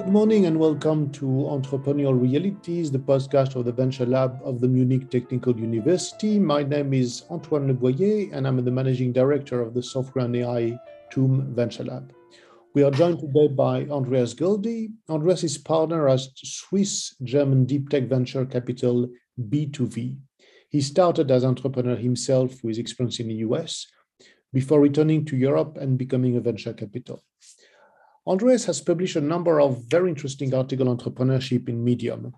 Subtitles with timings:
[0.00, 4.66] Good morning and welcome to Entrepreneurial Realities, the podcast of the Venture Lab of the
[4.66, 6.38] Munich Technical University.
[6.38, 10.78] My name is Antoine Leboyer and I'm the managing director of the Software and AI
[11.10, 12.14] TUM Venture Lab.
[12.74, 14.88] We are joined today by Andreas Goeldi.
[15.10, 19.06] Andreas is partner at Swiss German deep tech venture capital
[19.38, 20.16] btov.
[20.70, 23.86] He started as an entrepreneur himself with experience in the US
[24.50, 27.22] before returning to Europe and becoming a venture capital.
[28.26, 32.32] Andreas has published a number of very interesting articles on entrepreneurship in Medium,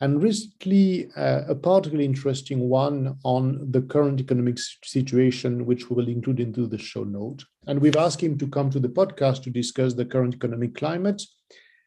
[0.00, 6.08] and recently uh, a particularly interesting one on the current economic situation, which we will
[6.08, 7.44] include into the show note.
[7.66, 11.22] And we've asked him to come to the podcast to discuss the current economic climate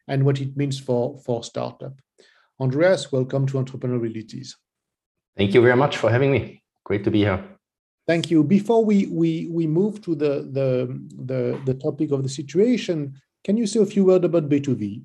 [0.08, 2.00] and what it means for, for startup.
[2.58, 4.56] Andreas, welcome to Entrepreneur Realities.
[5.36, 6.62] Thank you very much for having me.
[6.84, 7.44] Great to be here.
[8.08, 8.44] Thank you.
[8.44, 13.56] Before we we we move to the the the, the topic of the situation, can
[13.56, 15.04] you say a few words about btov?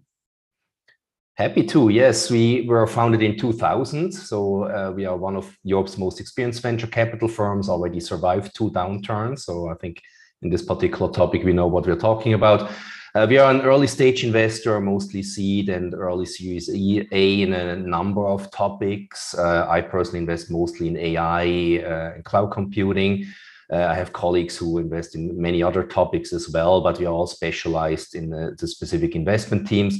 [1.35, 1.89] Happy to.
[1.89, 4.11] Yes, we were founded in 2000.
[4.11, 8.71] So uh, we are one of Europe's most experienced venture capital firms, already survived two
[8.71, 9.41] downturns.
[9.41, 10.01] So I think
[10.41, 12.71] in this particular topic, we know what we're talking about.
[13.13, 16.67] Uh, we are an early stage investor, mostly seed and early series
[17.11, 19.35] A in a number of topics.
[19.35, 21.43] Uh, I personally invest mostly in AI
[21.85, 23.27] uh, and cloud computing.
[23.71, 27.13] Uh, I have colleagues who invest in many other topics as well, but we are
[27.13, 29.99] all specialized in the, the specific investment teams.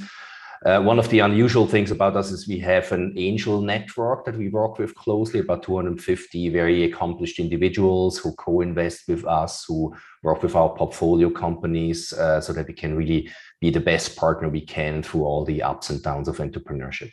[0.63, 4.37] Uh, one of the unusual things about us is we have an angel network that
[4.37, 10.43] we work with closely, about 250 very accomplished individuals who co-invest with us, who work
[10.43, 13.27] with our portfolio companies, uh, so that we can really
[13.59, 17.11] be the best partner we can through all the ups and downs of entrepreneurship.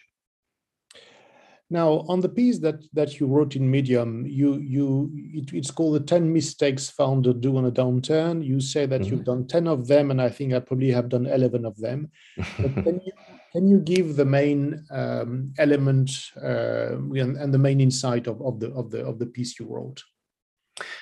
[1.70, 5.96] Now, on the piece that that you wrote in Medium, you you it, it's called
[5.96, 8.44] the ten mistakes founders do on a downturn.
[8.44, 9.10] You say that mm-hmm.
[9.10, 12.10] you've done ten of them, and I think I probably have done eleven of them.
[12.56, 13.12] can you
[13.52, 16.10] can you give the main um, element
[16.42, 19.66] uh, and, and, the main insight of, of the of the of the piece you
[19.66, 20.02] wrote?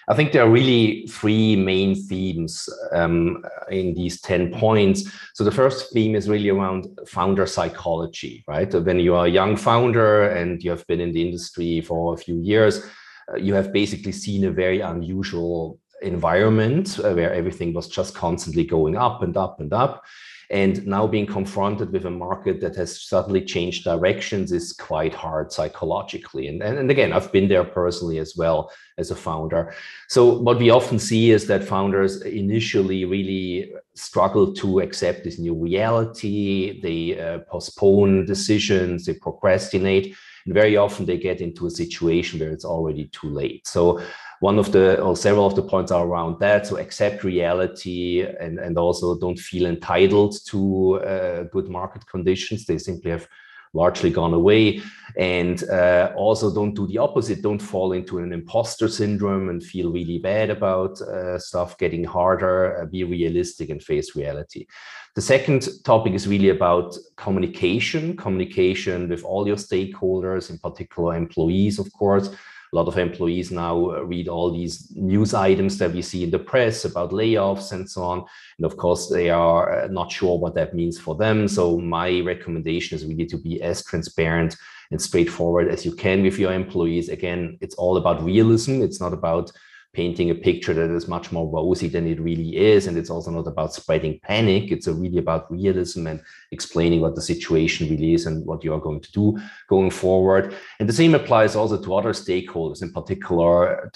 [0.09, 5.11] I think there are really three main themes um, in these 10 points.
[5.35, 8.73] So the first theme is really around founder psychology, right?
[8.73, 12.17] When you are a young founder and you have been in the industry for a
[12.17, 12.87] few years,
[13.33, 18.65] uh, you have basically seen a very unusual environment uh, where everything was just constantly
[18.65, 20.05] going up and up and up.
[20.51, 25.53] And now being confronted with a market that has suddenly changed directions is quite hard
[25.53, 26.47] psychologically.
[26.49, 29.75] And, and, and again, I've been there personally as well as a founder.
[30.09, 35.55] So what we often see is that founders initially really struggle to accept this new
[35.55, 36.81] reality.
[36.81, 40.17] They uh, postpone decisions, they procrastinate.
[40.45, 43.67] And very often they get into a situation where it's already too late.
[43.67, 44.01] So
[44.41, 48.59] one of the or several of the points are around that so accept reality and
[48.59, 52.67] and also don't feel entitled to uh, good market conditions.
[52.67, 53.29] They simply have
[53.77, 54.81] largely gone away.
[55.17, 57.43] And uh, also don't do the opposite.
[57.43, 62.81] Don't fall into an imposter syndrome and feel really bad about uh, stuff getting harder.
[62.81, 64.67] Uh, be realistic and face reality.
[65.15, 71.79] The second topic is really about communication communication with all your stakeholders in particular employees
[71.79, 72.29] of course
[72.77, 76.31] a lot of employees now uh, read all these news items that we see in
[76.31, 78.19] the press about layoffs and so on.
[78.59, 81.49] And of course, they are uh, not sure what that means for them.
[81.49, 84.57] So my recommendation is really to be as transparent
[84.91, 87.09] and straightforward as you can with your employees.
[87.09, 88.83] Again, it's all about realism.
[88.83, 89.51] It's not about
[89.97, 92.87] painting a picture that is much more rosy than it really is.
[92.87, 94.71] And it's also not about spreading panic.
[94.71, 96.21] It's really about realism and
[96.53, 100.55] explaining what the situation really is and what you are going to do going forward.
[100.79, 103.91] And the same applies also to other stakeholders, in particular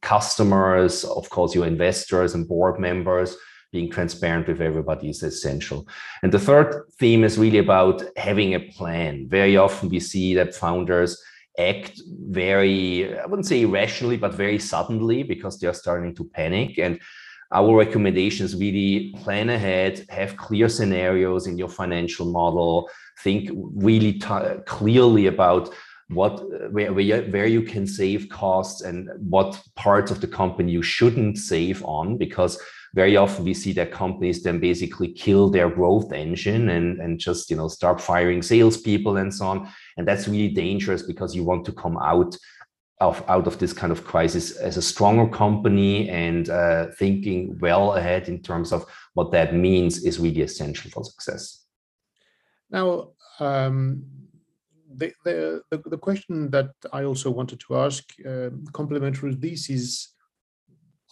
[0.00, 3.36] customers, of course, your investors and board members
[3.72, 5.86] being transparent with everybody is essential.
[6.22, 9.28] And the third theme is really about having a plan.
[9.28, 11.22] Very often we see that founders
[11.58, 16.78] act very, I wouldn't say irrationally, but very suddenly because they are starting to panic.
[16.78, 17.00] And
[17.52, 22.88] our recommendation is really plan ahead, have clear scenarios in your financial model,
[23.22, 24.14] think really
[24.66, 25.70] clearly about
[26.08, 30.82] what where, where where you can save costs and what parts of the company you
[30.82, 32.60] shouldn't save on because
[32.94, 37.50] very often we see that companies then basically kill their growth engine and, and just
[37.50, 39.68] you know start firing salespeople and so on.
[39.96, 42.36] And that's really dangerous because you want to come out
[43.00, 47.94] of out of this kind of crisis as a stronger company and uh, thinking well
[47.94, 48.84] ahead in terms of
[49.14, 51.64] what that means is really essential for success.
[52.70, 53.10] Now,
[53.40, 54.04] um,
[54.94, 60.08] the, the, the question that I also wanted to ask, uh, complementary to this, is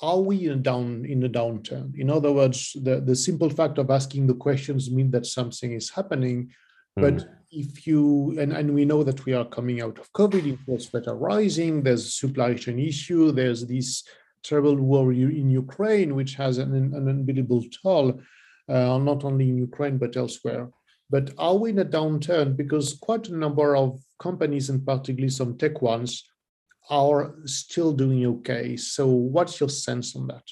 [0.03, 1.99] are we in a down in a downturn?
[1.99, 5.91] In other words, the, the simple fact of asking the questions mean that something is
[5.91, 6.51] happening.
[6.99, 7.03] Mm.
[7.03, 10.93] But if you and, and we know that we are coming out of COVID, interest
[10.93, 14.05] that are rising, there's a supply chain issue, there's this
[14.43, 18.21] terrible war in Ukraine, which has an, an unbelievable toll,
[18.69, 20.71] uh, not only in Ukraine but elsewhere.
[21.11, 22.57] But are we in a downturn?
[22.57, 26.25] Because quite a number of companies, and particularly some tech ones,
[26.91, 28.77] are still doing okay.
[28.77, 30.43] So, what's your sense on that?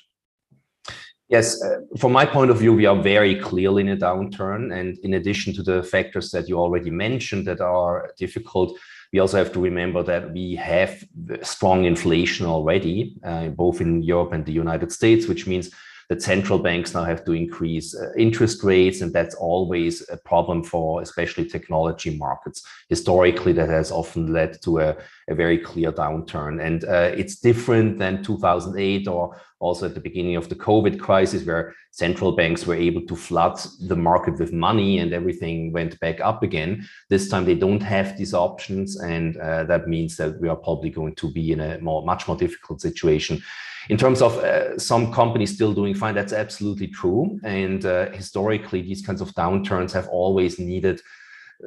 [1.28, 4.74] Yes, uh, from my point of view, we are very clearly in a downturn.
[4.74, 8.78] And in addition to the factors that you already mentioned that are difficult,
[9.12, 11.04] we also have to remember that we have
[11.42, 15.70] strong inflation already, uh, both in Europe and the United States, which means
[16.08, 20.64] that central banks now have to increase uh, interest rates, and that's always a problem
[20.64, 22.66] for especially technology markets.
[22.88, 24.96] Historically, that has often led to a,
[25.28, 30.36] a very clear downturn, and uh, it's different than 2008 or also at the beginning
[30.36, 34.98] of the COVID crisis, where central banks were able to flood the market with money
[34.98, 36.86] and everything went back up again.
[37.08, 40.90] This time they don't have these options, and uh, that means that we are probably
[40.90, 43.42] going to be in a more, much more difficult situation
[43.88, 47.40] in terms of uh, some companies still doing fine, that's absolutely true.
[47.42, 51.00] And uh, historically, these kinds of downturns have always needed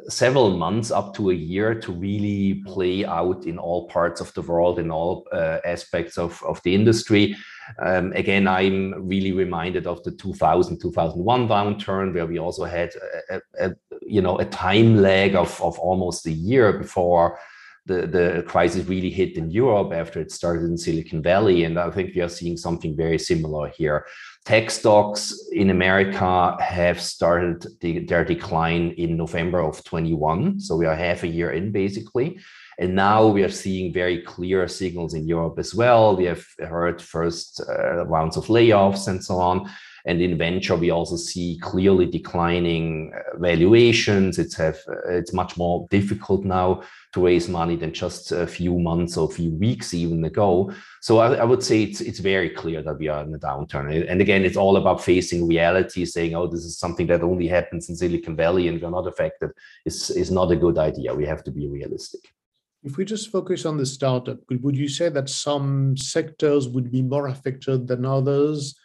[0.07, 4.41] several months up to a year to really play out in all parts of the
[4.41, 7.35] world in all uh, aspects of, of the industry
[7.79, 12.91] um, again i'm really reminded of the 2000 2001 downturn where we also had
[13.29, 13.71] a, a,
[14.01, 17.37] you know a time lag of, of almost a year before
[17.85, 21.63] the, the crisis really hit in Europe after it started in Silicon Valley.
[21.63, 24.05] And I think we are seeing something very similar here.
[24.45, 30.59] Tech stocks in America have started the, their decline in November of 21.
[30.59, 32.39] So we are half a year in basically.
[32.81, 36.16] And now we are seeing very clear signals in Europe as well.
[36.16, 39.69] We have heard first uh, rounds of layoffs and so on.
[40.06, 44.39] And in venture, we also see clearly declining uh, valuations.
[44.39, 46.81] It's have uh, it's much more difficult now
[47.13, 50.74] to raise money than just a few months or a few weeks even ago.
[51.01, 54.10] So I, I, would say it's it's very clear that we are in a downturn.
[54.10, 57.89] And again, it's all about facing reality, saying, "Oh, this is something that only happens
[57.89, 59.51] in Silicon Valley and we're not affected."
[59.86, 61.13] is is not a good idea.
[61.13, 62.33] We have to be realistic.
[62.83, 67.04] If we just focus on the startup, would you say that some sectors would be
[67.04, 68.75] more affected than others?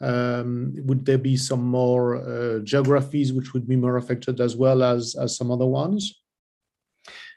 [0.00, 4.82] Um, would there be some more uh, geographies which would be more affected as well
[4.82, 6.20] as, as some other ones?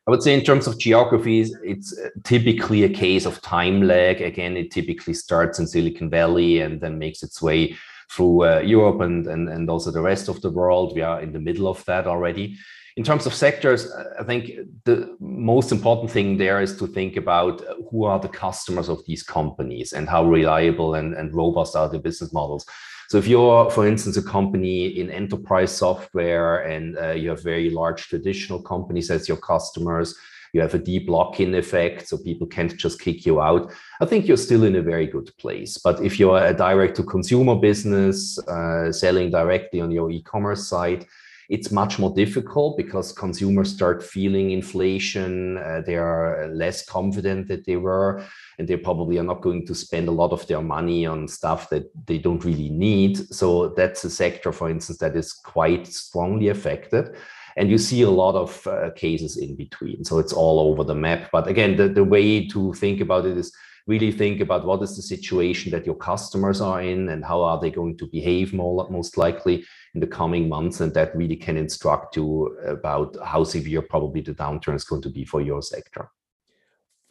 [0.07, 4.21] I would say in terms of geographies, it's uh, typically a case of time lag.
[4.21, 7.77] Again, it typically starts in Silicon Valley and then makes its way
[8.09, 10.95] through uh, Europe and, and, and also the rest of the world.
[10.95, 12.57] We are in the middle of that already.
[12.97, 14.51] In terms of sectors, I think
[14.85, 17.61] the most important thing there is to think about
[17.91, 21.99] who are the customers of these companies and how reliable and, and robust are the
[21.99, 22.65] business models.
[23.09, 27.69] So if you're, for instance, a company in enterprise software and uh, you have very
[27.69, 30.15] large traditional companies as your customers,
[30.53, 33.71] you have a deep lock-in effect, so people can't just kick you out.
[34.01, 35.77] I think you're still in a very good place.
[35.77, 41.05] But if you're a direct-to-consumer business uh, selling directly on your e-commerce site,
[41.49, 45.57] it's much more difficult because consumers start feeling inflation.
[45.57, 48.23] Uh, they are less confident that they were,
[48.59, 51.69] and they probably are not going to spend a lot of their money on stuff
[51.69, 53.17] that they don't really need.
[53.33, 57.15] So that's a sector, for instance, that is quite strongly affected.
[57.55, 60.03] And you see a lot of uh, cases in between.
[60.03, 61.29] So it's all over the map.
[61.31, 63.51] But again, the, the way to think about it is
[63.87, 67.59] really think about what is the situation that your customers are in and how are
[67.59, 69.65] they going to behave more, most likely
[69.97, 70.79] in the coming months.
[70.81, 75.09] And that really can instruct you about how severe probably the downturn is going to
[75.09, 76.09] be for your sector.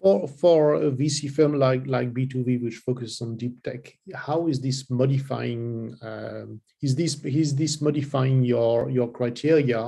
[0.00, 4.60] For, for a VC firm like, like btov, which focuses on deep tech, how is
[4.60, 5.96] this modifying?
[6.00, 9.82] Um, is this is this modifying your your criteria?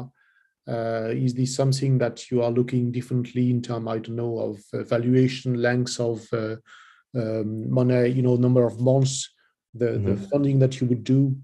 [0.66, 4.56] Uh, is this something that you are looking differently in terms, I don't know, of
[4.74, 6.56] uh, valuation, lengths of uh,
[7.14, 9.30] um, money, you know, number of months,
[9.72, 10.06] the, mm-hmm.
[10.08, 11.36] the funding that you would do?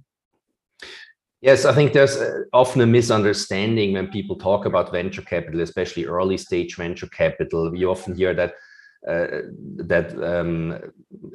[1.44, 6.06] Yes, I think there's uh, often a misunderstanding when people talk about venture capital, especially
[6.06, 7.76] early stage venture capital.
[7.76, 8.54] You often hear that
[9.06, 9.42] uh,
[9.76, 10.78] that um,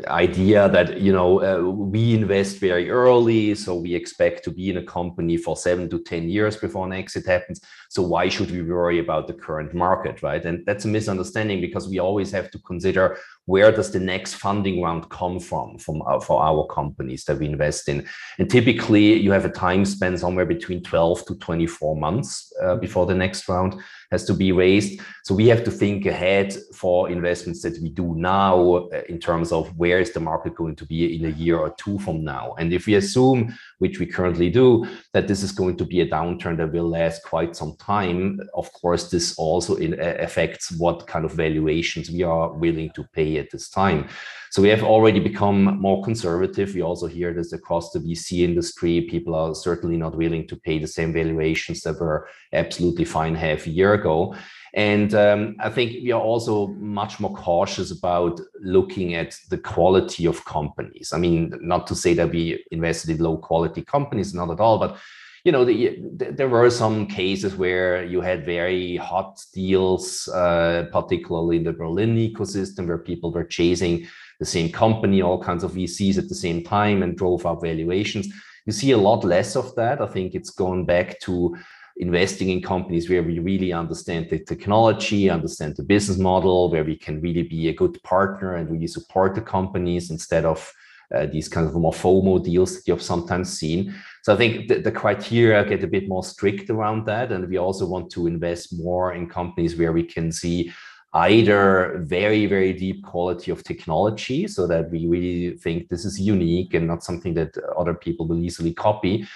[0.07, 4.77] idea that you know uh, we invest very early, so we expect to be in
[4.77, 7.61] a company for seven to ten years before an exit happens.
[7.89, 10.43] So why should we worry about the current market, right?
[10.43, 13.19] And that's a misunderstanding because we always have to consider
[13.50, 17.48] where does the next funding round come from, from uh, for our companies that we
[17.48, 18.08] invest in.
[18.38, 23.08] And typically, you have a time span somewhere between 12 to 24 months uh, before
[23.08, 25.01] the next round has to be raised.
[25.24, 29.51] So we have to think ahead for investments that we do now uh, in terms
[29.51, 32.53] of where is the market going to be in a year or two from now.
[32.60, 36.07] And if we assume, which we currently do, that this is going to be a
[36.07, 41.31] downturn that will last quite some time, of course, this also affects what kind of
[41.33, 44.07] valuations we are willing to pay at this time.
[44.51, 46.74] So we have already become more conservative.
[46.74, 49.01] We also hear this across the VC industry.
[49.01, 53.68] People are certainly not willing to pay the same valuations that were absolutely fine half
[53.68, 54.36] a year ago.
[54.74, 60.25] And um, I think we are also much more cautious about looking at the quality
[60.25, 61.12] of companies.
[61.13, 64.79] I mean, not to say that we invested in low quality companies, not at all,
[64.79, 64.98] but
[65.46, 70.88] you know, the, the, there were some cases where you had very hot deals, uh,
[70.91, 74.08] particularly in the Berlin ecosystem, where people were chasing
[74.39, 78.27] the same company, all kinds of VCs at the same time, and drove up valuations.
[78.65, 80.01] You see a lot less of that.
[80.01, 81.55] I think it's gone back to
[81.98, 86.96] investing in companies where we really understand the technology, understand the business model, where we
[86.96, 90.72] can really be a good partner and really support the companies instead of
[91.13, 93.93] uh, these kind of more FOMO deals that you've sometimes seen.
[94.24, 97.31] So I think the, the, criteria get a bit more strict around that.
[97.31, 100.72] And we also want to invest more in companies where we can see
[101.13, 106.73] either very, very deep quality of technology so that we really think this is unique
[106.73, 109.27] and not something that other people will easily copy,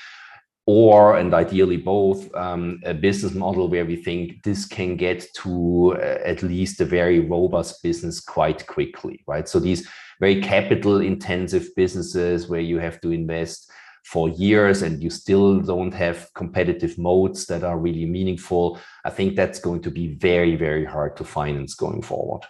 [0.66, 5.96] or and ideally both um, a business model where we think this can get to
[5.98, 9.50] uh, at least a very robust business quite quickly right?
[9.50, 9.88] So these
[10.22, 13.70] very capital intensive businesses where you have to invest
[14.04, 19.36] for years and you still don't have competitive moats that are really meaningful i think
[19.36, 22.44] that's going to be very very hard to finance going forward.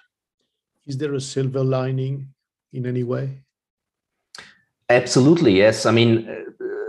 [0.86, 2.33] Is there a silver lining
[2.74, 3.43] in any way?
[4.89, 5.86] Absolutely yes.
[5.86, 6.27] I mean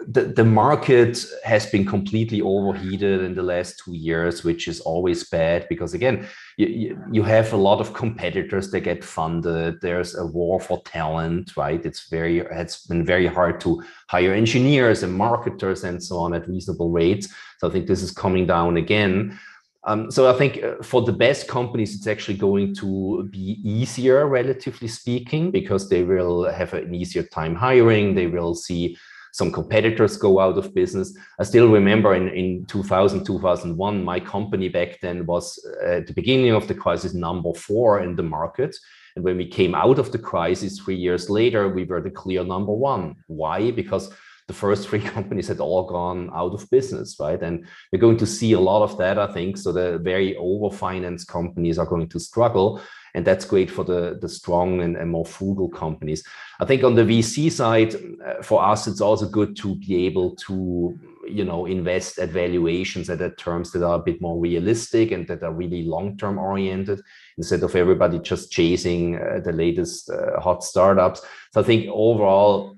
[0.06, 5.28] the, the market has been completely overheated in the last two years, which is always
[5.28, 9.80] bad because again, you, you have a lot of competitors that get funded.
[9.80, 11.84] There's a war for talent, right?
[11.84, 16.48] It's very it's been very hard to hire engineers and marketers and so on at
[16.48, 17.28] reasonable rates.
[17.58, 19.38] So I think this is coming down again.
[19.86, 24.26] Um, so I think uh, for the best companies, it's actually going to be easier,
[24.26, 28.14] relatively speaking, because they will have an easier time hiring.
[28.14, 28.96] They will see
[29.34, 31.12] some competitors go out of business.
[31.40, 36.12] I still remember in, in 2000, 2001, my company back then was uh, at the
[36.12, 38.76] beginning of the crisis number four in the market.
[39.16, 42.44] And when we came out of the crisis three years later, we were the clear
[42.44, 43.16] number one.
[43.26, 43.72] Why?
[43.72, 44.14] Because
[44.46, 47.42] the first three companies had all gone out of business, right?
[47.42, 49.56] And we're going to see a lot of that, I think.
[49.56, 52.80] So the very over-financed companies are going to struggle
[53.14, 56.24] and that's great for the the strong and, and more frugal companies.
[56.60, 60.34] I think on the VC side, uh, for us, it's also good to be able
[60.46, 65.12] to you know invest at valuations at, at terms that are a bit more realistic
[65.12, 67.00] and that are really long term oriented
[67.38, 71.22] instead of everybody just chasing uh, the latest uh, hot startups.
[71.52, 72.73] So I think overall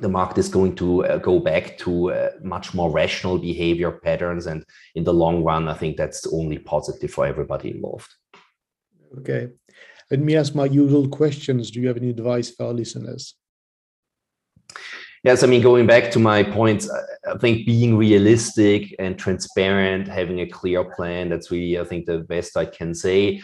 [0.00, 4.46] the market is going to uh, go back to uh, much more rational behavior patterns.
[4.46, 8.14] And in the long run, I think that's only positive for everybody involved.
[9.18, 9.48] Okay.
[10.10, 11.70] Let me ask my usual questions.
[11.70, 13.34] Do you have any advice for our listeners?
[15.24, 16.88] Yes, I mean, going back to my points,
[17.26, 22.18] I think being realistic and transparent, having a clear plan, that's really, I think, the
[22.18, 23.42] best I can say.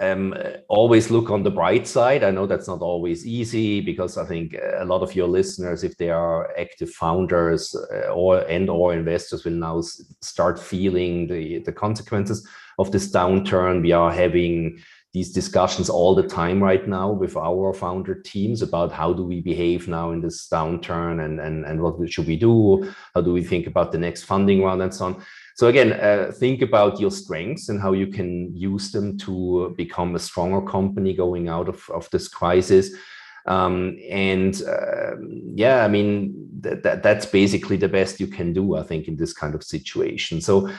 [0.00, 0.34] Um,
[0.68, 2.24] always look on the bright side.
[2.24, 5.96] I know that's not always easy because I think a lot of your listeners, if
[5.96, 9.80] they are active founders uh, or and or investors, will now
[10.20, 12.46] start feeling the the consequences
[12.78, 13.82] of this downturn.
[13.82, 14.82] We are having
[15.14, 19.40] these discussions all the time right now with our founder teams about how do we
[19.40, 23.42] behave now in this downturn and and, and what should we do how do we
[23.42, 25.24] think about the next funding round and so on
[25.54, 30.14] so again uh, think about your strengths and how you can use them to become
[30.14, 32.90] a stronger company going out of, of this crisis.
[33.46, 35.16] Um, and uh,
[35.54, 39.16] yeah i mean that, that that's basically the best you can do i think in
[39.16, 40.40] this kind of situation.
[40.40, 40.70] So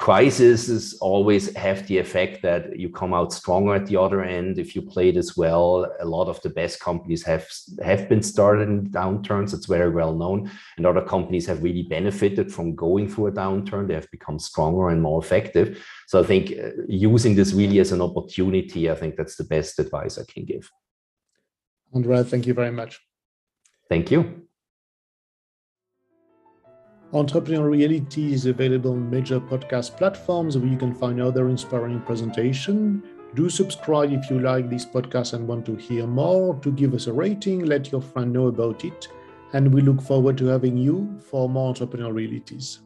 [0.00, 4.58] crises always have the effect that you come out stronger at the other end.
[4.58, 7.46] If you played as well a lot of the best companies have
[7.82, 9.52] have been started in downturns.
[9.52, 10.50] It's very well known.
[10.78, 13.88] And other companies have really benefited from going through a downturn.
[13.88, 15.86] They have become stronger and more effective.
[16.06, 19.78] So i think uh, using this really as an opportunity i think that's the best
[19.78, 20.64] advice i can give.
[21.94, 22.92] Andrea thank you very much.
[23.90, 24.49] Thank you
[27.12, 33.02] Entrepreneur Reality is available on major podcast platforms where you can find other inspiring presentation.
[33.34, 37.08] Do subscribe if you like this podcast and want to hear more, to give us
[37.08, 39.08] a rating, let your friend know about it.
[39.54, 42.78] And we look forward to having you for more entrepreneurial realities.